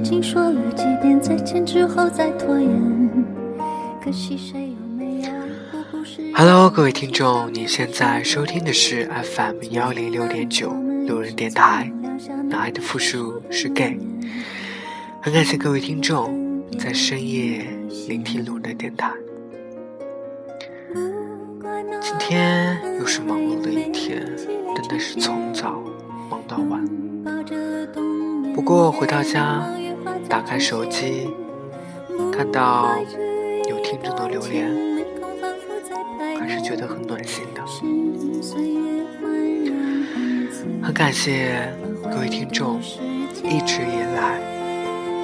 [0.00, 2.70] 究竟说了几遍再见之后再拖延？
[4.02, 5.30] 可惜谁有没有
[6.34, 10.70] Hello，各位听众，你现在收听的是 FM 幺零六点九
[11.06, 11.92] 路人电台，
[12.48, 13.98] 那爱的复数是 gay。
[15.20, 17.66] 很感谢各位听众在深夜
[18.08, 19.12] 聆听路人的电台。
[22.00, 24.26] 今天又是忙碌的一天，
[24.74, 25.78] 真的是从早
[26.30, 26.82] 忙到晚。
[28.54, 29.64] 不过回到家，
[30.30, 31.28] 打开手机，
[32.32, 32.96] 看到
[33.68, 34.70] 有听众的留言，
[36.38, 37.60] 还是觉得很暖心的。
[40.80, 41.68] 很感谢
[42.04, 42.80] 各位听众
[43.42, 44.40] 一直以来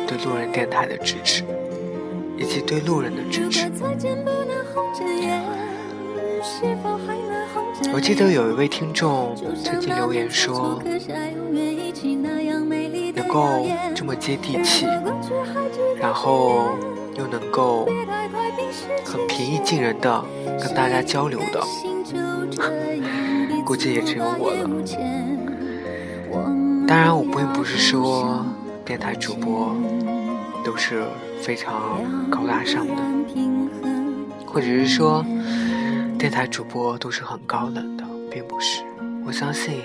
[0.08, 1.44] 对路人电台的支持，
[2.36, 3.70] 以及对路人的支持。
[7.92, 10.82] 我记得有一位听众曾经留言说，
[13.16, 14.86] 能够这么接地气，
[15.98, 16.68] 然后
[17.16, 17.88] 又能够
[19.04, 20.24] 很平易近人的
[20.62, 21.60] 跟大家交流的，
[23.64, 24.68] 估计也只有我了。
[26.86, 28.44] 当然，我并不是说
[28.84, 29.74] 电台主播
[30.62, 31.02] 都是
[31.40, 32.00] 非常
[32.30, 32.94] 高大上的，
[34.46, 35.24] 或者是说。
[36.18, 38.82] 电台主播都是很高冷的，并不是。
[39.26, 39.82] 我相信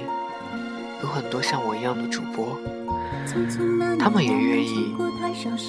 [1.04, 2.58] 有很多像我一样的主播，
[4.00, 4.96] 他们也愿意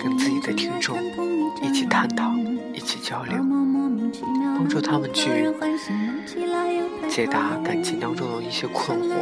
[0.03, 0.97] 跟自己的听众
[1.63, 2.33] 一起探讨、
[2.75, 3.37] 一起交流，
[4.57, 5.49] 帮助他们去
[7.09, 9.15] 解答感情当中的一些困惑。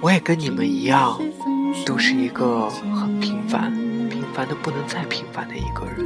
[0.00, 1.18] 我也跟你们一样，
[1.84, 3.72] 都是一个很平凡、
[4.08, 6.04] 平凡的不能再平凡的一个人。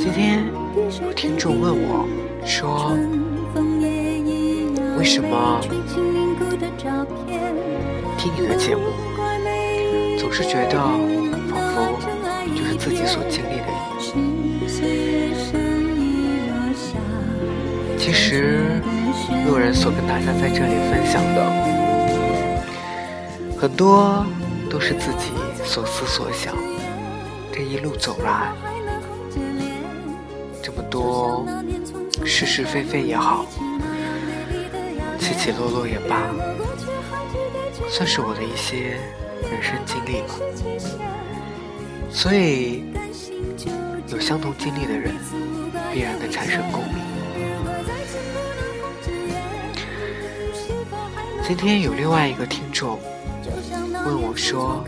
[0.00, 0.44] 今天
[1.04, 2.08] 有听众问我，
[2.44, 2.96] 说
[5.02, 5.60] 为什么
[8.16, 8.84] 听你的节目
[10.16, 10.78] 总是觉得
[11.50, 11.98] 仿佛
[12.54, 13.66] 就是自己所经历的？
[17.98, 18.80] 其实
[19.44, 21.50] 路人所跟大家在这里分享的
[23.58, 24.24] 很多
[24.70, 25.32] 都是自己
[25.64, 26.54] 所思所想。
[27.52, 28.52] 这一路走来，
[30.62, 31.44] 这么多
[32.24, 33.44] 是是非非也好，
[35.22, 36.20] 起起落落也罢，
[37.88, 38.98] 算是我的一些
[39.48, 40.34] 人生经历吧。
[42.10, 42.82] 所以，
[44.08, 45.14] 有相同经历的人，
[45.92, 46.96] 必然的产生共鸣。
[51.46, 52.98] 今天有另外一个听众
[54.04, 54.84] 问我说。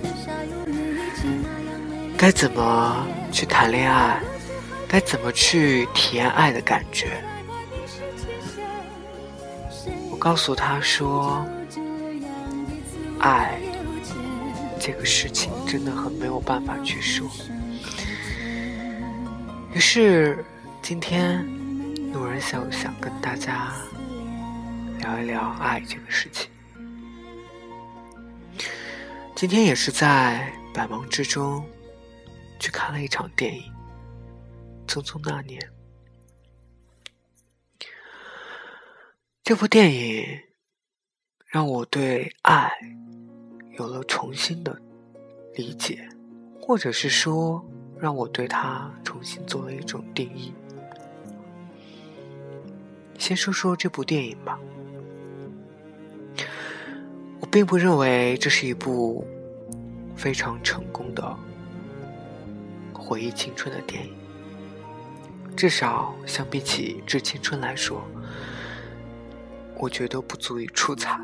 [2.17, 4.21] 该怎么去谈恋爱？
[4.89, 7.23] 该怎么去体验爱的感觉？
[10.25, 11.47] 告诉他说
[13.21, 13.61] ：“爱
[14.81, 17.31] 这个事情真的很没有办法去说。”
[19.73, 20.45] 于是
[20.83, 21.47] 今天
[22.13, 23.73] 路人想想跟大家
[24.99, 26.51] 聊一聊爱这个事情。
[29.37, 31.65] 今天也是在百忙之中。
[32.65, 33.71] 去看了一场电影
[34.91, 35.61] 《匆匆那年》。
[39.45, 40.41] 这部电影
[41.45, 42.73] 让我对爱
[43.79, 44.81] 有了重新的
[45.55, 46.09] 理解，
[46.59, 47.63] 或者是说，
[47.99, 50.55] 让我对它重新做了一种定义。
[53.19, 54.59] 先说说这部电影吧。
[57.39, 59.27] 我并不认为这是一部
[60.17, 61.37] 非常成功的。
[62.95, 64.15] 回忆青春的电影，
[65.55, 68.03] 至少相比起《致青春》来说，
[69.85, 71.21] 我觉得不足以出彩。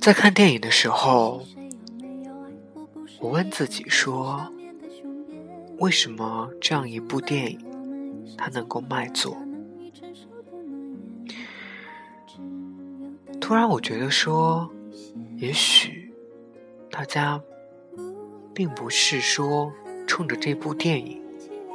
[0.00, 1.44] 在看电影的时候，
[3.18, 4.48] 我问自己说：
[5.78, 7.58] 为什么这样一部电影，
[8.38, 9.36] 它能够卖座？
[13.40, 14.70] 突然，我觉得说，
[15.38, 16.14] 也许
[16.90, 17.42] 大家。
[18.54, 19.70] 并不是说
[20.06, 21.22] 冲着这部电影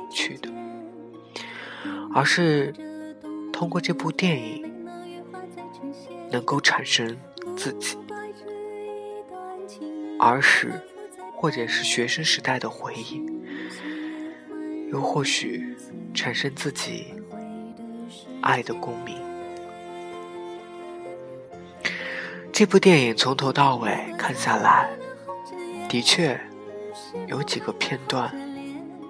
[0.10, 0.50] 去的，
[2.14, 2.74] 而是
[3.52, 4.72] 通过这部电影
[6.30, 7.18] 能够产生
[7.56, 7.98] 自己
[10.20, 10.74] 儿时
[11.36, 13.22] 或者是学生时代的回忆，
[14.92, 15.76] 又或许
[16.14, 17.14] 产生自己
[18.42, 19.16] 爱的共鸣。
[22.52, 24.90] 这部电影从头到尾看下来，
[25.90, 26.40] 的确。
[27.28, 28.34] 有几个片段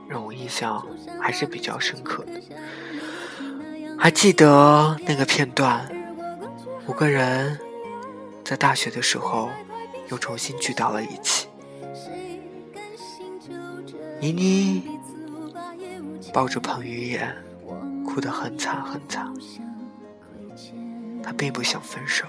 [0.08, 0.84] 让我印象
[1.20, 2.42] 还是比较深刻的，
[4.04, 5.88] 还记得那个片段，
[6.88, 7.60] 五个人
[8.44, 9.48] 在大学的时候
[10.10, 11.48] 又重新聚到了一起。
[14.20, 15.00] 倪妮
[16.34, 17.32] 抱着彭于晏，
[18.04, 19.32] 哭得很惨很惨。
[21.22, 22.26] 她并不想分手。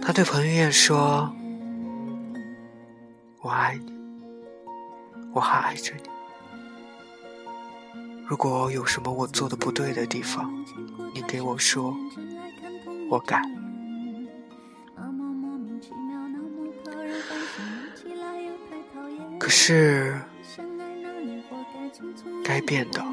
[0.00, 1.30] 她对彭于晏说
[3.44, 3.92] ：“我爱你，
[5.34, 6.08] 我还爱着你。
[8.30, 10.64] 如果有什么我做的不对的地方，
[11.12, 11.92] 你给我说，
[13.10, 13.42] 我改。”
[19.36, 20.16] 可是，
[22.44, 23.04] 该变的，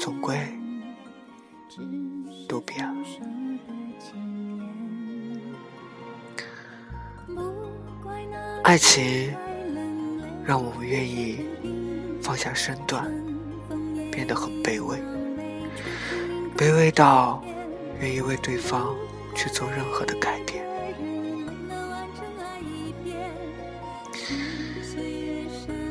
[0.00, 0.36] 总归
[2.48, 2.96] 都变了。
[8.64, 9.32] 爱情
[10.44, 11.46] 让我们愿意
[12.20, 13.08] 放下身段，
[14.26, 14.98] 变得很卑微，
[16.56, 17.40] 卑微到
[18.00, 18.92] 愿意为对方
[19.36, 20.66] 去做任何的改变。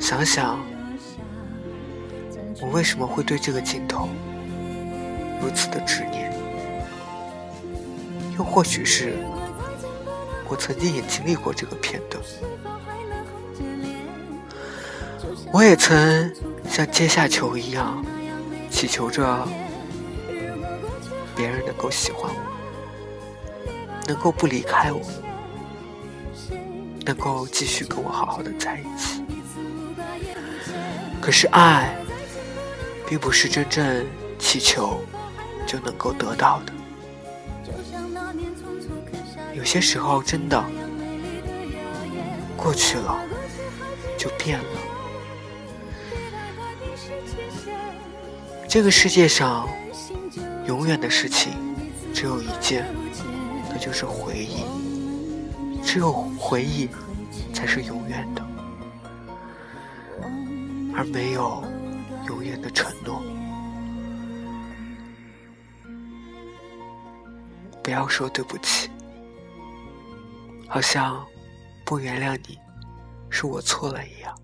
[0.01, 0.59] 想想，
[2.61, 4.09] 我为什么会对这个镜头
[5.41, 6.29] 如此的执念？
[8.37, 9.13] 又或许是，
[10.49, 12.21] 我曾经也经历过这个片段。
[15.53, 16.35] 我也曾
[16.69, 18.03] 像阶下囚一样，
[18.75, 19.47] 祈求着
[21.33, 22.37] 别人能够喜欢我，
[24.05, 25.01] 能够不离开我，
[27.05, 29.23] 能够继续跟我好好的在一起。
[31.21, 31.95] 可是爱，
[33.07, 34.05] 并不是真正
[34.37, 34.99] 祈求
[35.65, 36.73] 就能够得到的。
[39.53, 40.61] 有些时候，真的
[42.57, 43.17] 过去了
[44.17, 44.65] 就变了。
[48.75, 49.69] 这个世界上，
[50.67, 51.53] 永远的事情
[52.13, 52.85] 只有一件，
[53.69, 54.65] 那就是回忆。
[55.81, 56.89] 只有回忆，
[57.53, 58.45] 才是永远的。
[60.93, 61.63] 而没有
[62.27, 63.23] 永远的承诺。
[67.81, 68.89] 不要说对不起，
[70.67, 71.25] 好像
[71.85, 72.59] 不原谅你
[73.29, 74.37] 是我错了一样。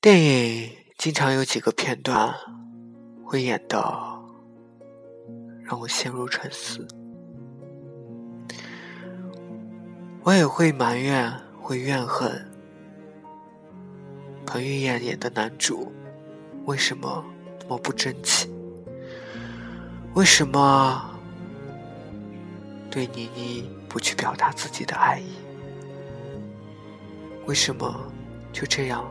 [0.00, 2.32] 电影经常有几个片段
[3.24, 3.82] 会演的
[5.64, 6.86] 让我陷入沉思。
[10.22, 12.48] 我也会埋怨，会怨恨
[14.46, 15.92] 彭于晏演的男主
[16.64, 17.24] 为什么
[17.62, 18.48] 那么不争气？
[20.14, 21.10] 为什么
[22.88, 25.32] 对倪妮不去表达自己的爱意？
[27.46, 27.92] 为什么
[28.52, 29.04] 就这样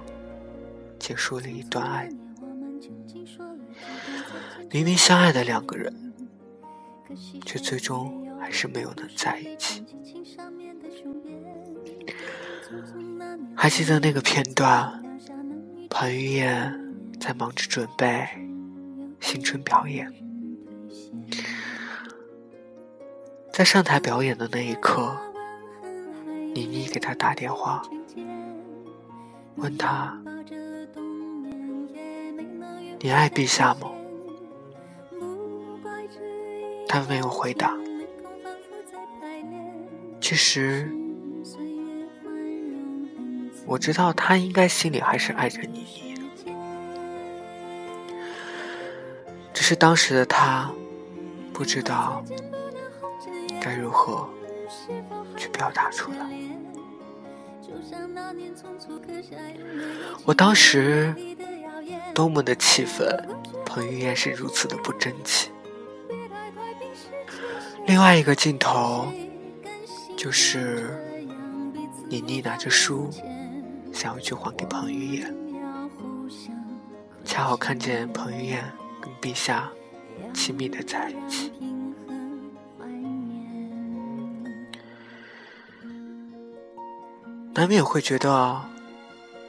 [1.00, 2.10] 结束了一段爱？
[4.72, 6.14] 明明相爱的两个人，
[7.46, 9.86] 却最终还是没有能在一起。
[13.56, 15.02] 还记得那个片段，
[15.90, 18.28] 彭于晏在忙着准备
[19.20, 20.14] 新春表演，
[23.52, 25.18] 在上台表演的那一刻，
[26.54, 27.82] 倪妮给他打电话，
[29.56, 30.22] 问他
[33.00, 33.92] ：“你爱陛下吗？”
[36.88, 37.76] 他没有回答。
[40.22, 40.90] 其实。
[43.70, 46.16] 我知道他应该心里还是爱着你，
[49.54, 50.72] 只是当时的他
[51.52, 52.24] 不知道
[53.60, 54.26] 该如何
[55.36, 56.20] 去表达出来。
[60.24, 61.14] 我当时
[62.18, 63.08] 多么的气愤，
[63.64, 65.52] 彭于晏是如此的不争气。
[67.86, 69.06] 另外一个镜头
[70.18, 70.98] 就是
[72.10, 73.12] 妮妮拿着书。
[73.94, 75.36] 想要去还给彭于晏，
[77.24, 78.64] 恰好看见彭于晏
[79.00, 79.72] 跟陛下
[80.34, 81.52] 亲密的在一起，
[87.54, 88.62] 难免会觉得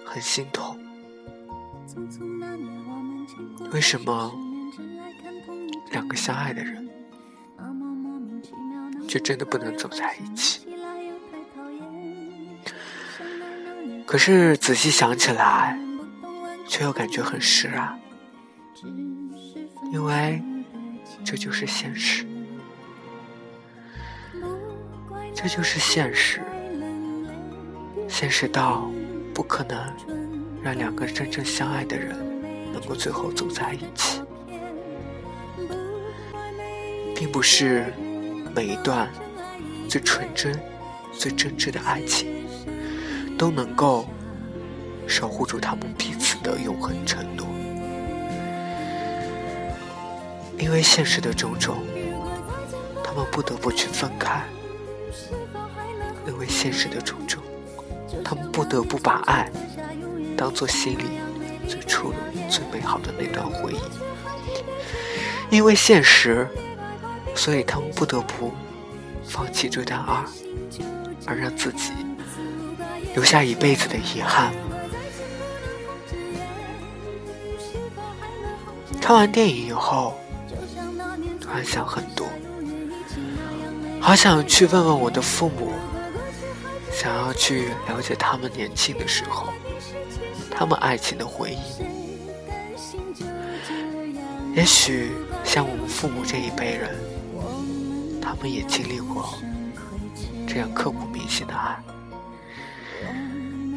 [0.04, 0.78] 很心痛。
[3.72, 4.32] 为什么
[5.92, 6.88] 两个相爱的人，
[9.06, 10.66] 却真的不能走在一起？
[14.06, 15.78] 可是仔细想起来，
[16.66, 18.00] 却又感觉很释然，
[19.92, 20.42] 因为
[21.24, 22.26] 这就是现实，
[25.34, 26.40] 这就是现实，
[28.08, 28.90] 现实到
[29.34, 29.78] 不可能
[30.62, 32.16] 让两个真正相爱的人
[32.88, 34.22] 能够最后走在一起，
[37.14, 37.92] 并不是
[38.56, 39.10] 每一段
[39.86, 40.58] 最纯真、
[41.12, 42.46] 最真挚的爱情
[43.36, 44.06] 都能够
[45.06, 47.46] 守护住他们彼此的永恒承诺，
[50.58, 51.76] 因为现实的种种，
[53.04, 54.44] 他们不得不去分开；
[56.26, 57.42] 因为现实的种种，
[58.24, 59.52] 他们不得不把爱。
[60.38, 61.02] 当做心里
[61.68, 62.16] 最初的、
[62.48, 63.78] 最美好的那段回忆，
[65.50, 66.48] 因为现实，
[67.34, 68.52] 所以他们不得不
[69.28, 70.24] 放弃这段爱，
[71.26, 71.92] 而让自己
[73.14, 74.52] 留下一辈子的遗憾。
[79.00, 80.18] 看完电影以后，
[81.40, 82.26] 突然想很多，
[84.00, 85.72] 好想去问问我的父母，
[86.90, 89.52] 想要去了解他们年轻的时候。
[90.58, 91.84] 他们爱情的回忆，
[94.56, 95.12] 也许
[95.44, 96.96] 像我们父母这一辈人，
[98.20, 99.38] 他们也经历过
[100.48, 101.80] 这样刻骨铭心的爱。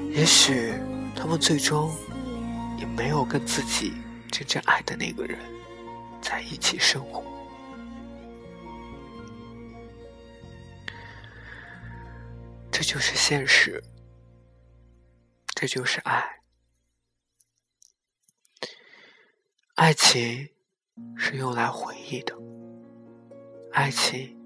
[0.10, 0.74] 也许
[1.16, 1.96] 他们最终
[2.80, 3.94] 也没有跟自己
[4.32, 5.38] 真正爱的那个人
[6.20, 7.24] 在一起生活。
[12.72, 13.84] 这就是现实，
[15.54, 16.41] 这就是爱。
[19.82, 20.48] 爱情
[21.18, 22.36] 是用来回忆的，
[23.72, 24.38] 爱情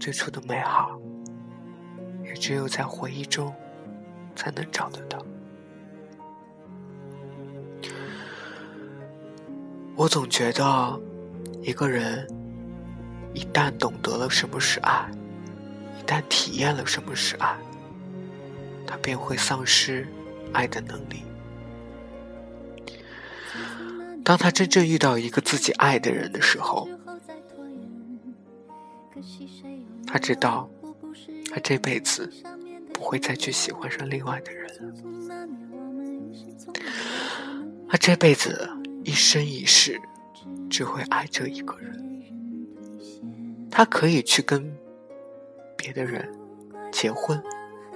[0.00, 1.00] 最初的美好，
[2.24, 3.54] 也只有在回忆中
[4.34, 5.24] 才能找得到。
[9.94, 11.00] 我总觉得，
[11.62, 12.28] 一个人
[13.32, 15.08] 一旦懂得了什么是爱，
[16.00, 17.56] 一旦体验了什么是爱，
[18.88, 20.04] 他便会丧失
[20.52, 21.22] 爱的能力。
[24.26, 26.88] 当他真正遇到一个自己爱的人的时候，
[30.04, 30.68] 他知道，
[31.48, 32.28] 他这辈子
[32.92, 34.92] 不会再去喜欢上另外的人了。
[37.88, 38.68] 他这辈子
[39.04, 40.00] 一生一世
[40.68, 42.04] 只会爱这一个人。
[43.70, 44.76] 他可以去跟
[45.76, 46.28] 别的人
[46.90, 47.40] 结婚，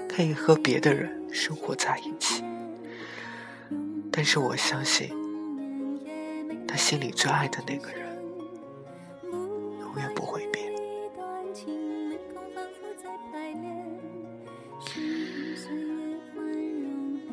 [0.08, 2.44] 可以和别的人生活在一起，
[4.12, 5.10] 但是我相信。
[6.70, 8.16] 他心里最爱的那个人，
[9.80, 10.72] 永远不会变。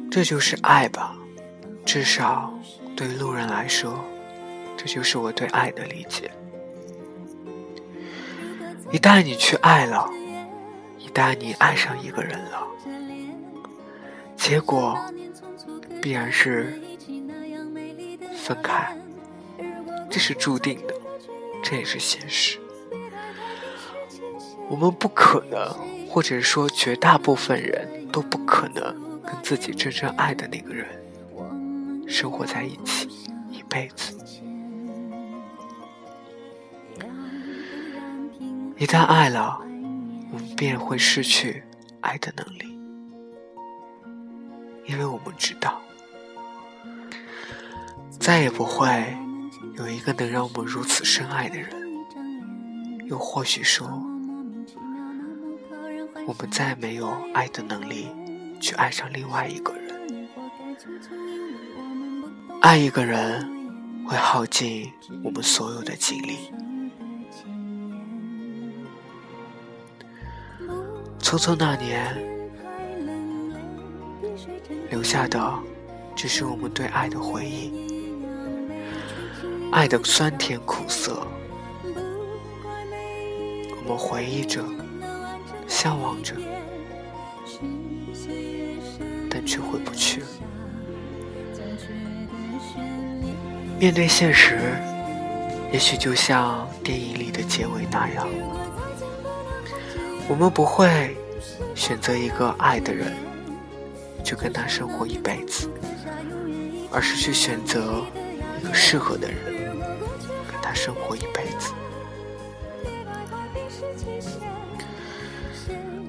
[0.10, 1.16] 这就是爱吧，
[1.86, 2.52] 至少
[2.96, 4.04] 对路人来说，
[4.76, 6.32] 这就是我对爱的理解。
[8.92, 10.10] 一旦你去爱了，
[10.98, 12.68] 一旦你爱上一个人了，
[14.36, 14.98] 结果
[16.02, 16.82] 必然是
[18.36, 18.98] 分开。
[20.18, 20.96] 这是注定的，
[21.64, 22.60] 这也是现实。
[24.68, 25.72] 我们不可能，
[26.10, 28.82] 或者说绝大部分人都不可能
[29.22, 30.88] 跟自己真正爱的那个人
[32.10, 33.08] 生活在一起
[33.52, 34.18] 一辈子。
[38.76, 39.62] 一旦爱了，
[40.34, 41.64] 我们便会失去
[42.02, 42.80] 爱的能力，
[44.88, 45.80] 因为我们知道，
[48.20, 49.16] 再也不会。
[49.78, 51.70] 有一个能让我们如此深爱的人，
[53.08, 53.88] 又或许说，
[56.26, 58.08] 我们再没有爱的能力
[58.60, 60.28] 去爱上另外一个人。
[62.62, 63.48] 爱一个人
[64.08, 64.92] 会耗尽
[65.24, 66.52] 我们所有的精力，
[71.20, 72.18] 匆匆那年，
[74.90, 75.54] 留下的
[76.16, 77.87] 只是我们对爱的回忆。
[79.72, 81.28] 爱的酸甜苦涩，
[83.76, 84.64] 我们回忆着，
[85.68, 86.34] 向往着，
[89.30, 90.24] 但却回不去。
[93.78, 94.58] 面对现实，
[95.72, 98.28] 也许就像电影里的结尾那样，
[100.28, 101.16] 我们不会
[101.76, 103.14] 选择一个爱的人，
[104.24, 105.70] 就跟他生活一辈子，
[106.92, 108.04] 而是去选择
[108.78, 109.38] 适合的人。
[110.50, 111.74] 跟他生活一辈子。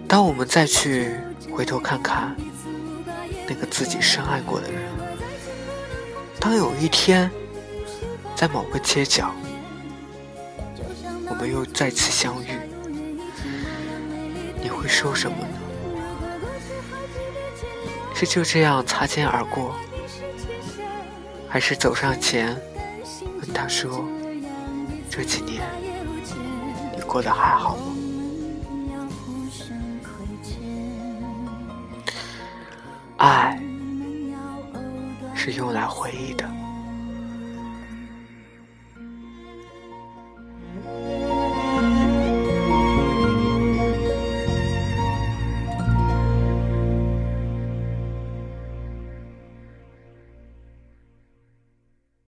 [0.06, 1.16] 当我们再去
[1.52, 2.34] 回头看看
[3.46, 4.80] 那个自己深爱过的人，
[6.40, 7.30] 当有一天
[8.34, 9.34] 在某个街角，
[11.28, 12.48] 我们又再次相遇，
[14.62, 15.58] 你会说什么呢？
[18.14, 19.74] 是就这样擦肩而过，
[21.48, 22.54] 还是走上前
[23.40, 24.04] 问他说
[25.08, 25.62] ：“这几年
[26.94, 27.82] 你过得还好吗？”
[33.16, 33.58] 爱
[35.34, 36.57] 是用来回忆的。